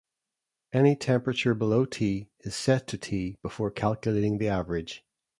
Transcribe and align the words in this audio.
Any 0.73 0.95
temperature 0.95 1.53
below 1.53 1.85
"T" 1.85 2.31
is 2.39 2.55
set 2.55 2.87
to 2.87 2.97
"T" 2.97 3.37
before 3.43 3.69
calculating 3.69 4.39
the 4.39 4.47
average. 4.47 5.05